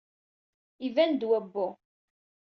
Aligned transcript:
Iban-d 0.85 1.21
wawwu. 1.29 1.67